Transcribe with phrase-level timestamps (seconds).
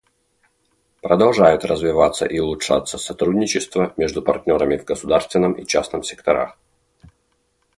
[1.03, 6.57] Продолжает развиваться и улучшаться сотрудничество между партнерами в государственном и частном секторах.